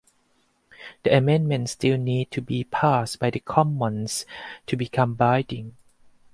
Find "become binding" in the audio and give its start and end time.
4.75-5.75